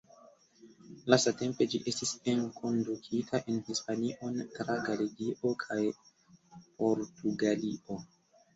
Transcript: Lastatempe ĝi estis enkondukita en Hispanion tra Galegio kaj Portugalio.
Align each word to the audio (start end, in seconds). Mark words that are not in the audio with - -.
Lastatempe 1.13 1.67
ĝi 1.73 1.81
estis 1.91 2.13
enkondukita 2.33 3.41
en 3.53 3.61
Hispanion 3.69 4.41
tra 4.57 4.79
Galegio 4.89 5.55
kaj 5.67 5.81
Portugalio. 6.17 8.03